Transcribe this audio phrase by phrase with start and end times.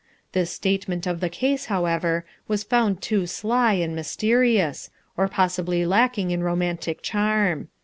[0.31, 6.31] This statement of the case however, was found too sly and mysterious, or possibly lacking
[6.31, 7.67] in romantic charm.